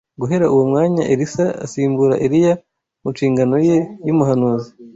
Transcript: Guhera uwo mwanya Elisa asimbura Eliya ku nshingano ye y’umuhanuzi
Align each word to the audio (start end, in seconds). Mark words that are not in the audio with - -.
Guhera 0.19 0.45
uwo 0.53 0.63
mwanya 0.71 1.03
Elisa 1.13 1.45
asimbura 1.65 2.19
Eliya 2.25 2.53
ku 2.99 3.07
nshingano 3.13 3.55
ye 3.67 3.77
y’umuhanuzi 4.05 4.69